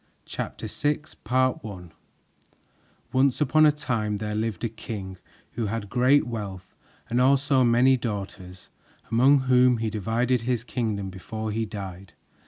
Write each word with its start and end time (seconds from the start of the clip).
CHAPTER 0.25 0.65
VI 0.65 0.93
THE 0.95 1.15
BEGGAR 1.23 1.59
PRINCESS 1.61 1.95
Once 3.13 3.39
upon 3.39 3.67
a 3.67 3.71
time 3.71 4.17
there 4.17 4.33
lived 4.33 4.63
a 4.63 4.67
king 4.69 5.19
who 5.51 5.67
had 5.67 5.91
great 5.91 6.25
wealth 6.25 6.73
and 7.07 7.21
also 7.21 7.63
many 7.63 7.97
daughters, 7.97 8.69
among 9.11 9.41
whom 9.41 9.77
he 9.77 9.91
divided 9.91 10.41
his 10.41 10.63
kingdom 10.63 11.11
before 11.11 11.51
he 11.51 11.67
died. 11.67 12.13